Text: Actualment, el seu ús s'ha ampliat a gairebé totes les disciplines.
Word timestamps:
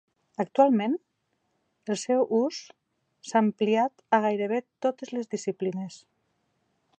Actualment, 0.43 0.93
el 1.95 1.99
seu 2.03 2.25
ús 2.37 2.61
s'ha 3.29 3.37
ampliat 3.43 4.05
a 4.19 4.21
gairebé 4.25 4.63
totes 4.87 5.13
les 5.19 5.31
disciplines. 5.35 6.01